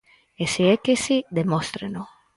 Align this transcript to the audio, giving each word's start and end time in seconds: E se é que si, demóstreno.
E 0.43 0.45
se 0.53 0.63
é 0.73 0.75
que 0.83 0.95
si, 1.05 1.17
demóstreno. 1.39 2.03